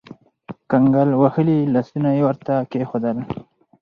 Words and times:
کنګل 0.71 1.09
وهلي 1.21 1.59
لاسونه 1.73 2.09
يې 2.17 2.21
ورته 2.27 2.53
کېښودل. 2.71 3.17